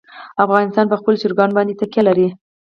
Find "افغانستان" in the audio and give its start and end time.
0.45-0.85